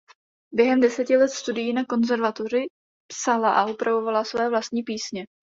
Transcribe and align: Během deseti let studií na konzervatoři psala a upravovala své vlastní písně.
Během 0.53 0.79
deseti 0.81 1.17
let 1.17 1.27
studií 1.29 1.73
na 1.73 1.85
konzervatoři 1.85 2.65
psala 3.11 3.53
a 3.53 3.67
upravovala 3.71 4.23
své 4.23 4.49
vlastní 4.49 4.83
písně. 4.83 5.25